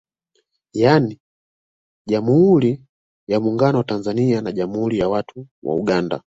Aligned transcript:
Yani 0.73 1.19
Jammhuri 2.07 2.81
ya 3.27 3.39
Muungano 3.39 3.77
wa 3.77 3.83
Tanzania 3.83 4.41
na 4.41 4.51
Jammhuri 4.51 4.99
ya 4.99 5.09
watu 5.09 5.47
wa 5.63 5.75
Uganda 5.75 6.21